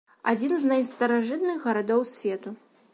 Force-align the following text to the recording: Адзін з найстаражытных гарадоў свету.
Адзін 0.31 0.53
з 0.61 0.69
найстаражытных 0.71 1.57
гарадоў 1.69 2.01
свету. 2.17 2.49